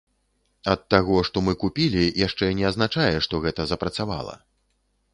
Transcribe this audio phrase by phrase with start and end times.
[0.71, 4.35] Ад таго, што мы купілі, яшчэ не азначае, што гэта запрацавала.